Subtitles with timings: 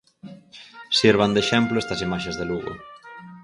[0.99, 2.73] Sirvan de exemplo estas imaxes de Lugo.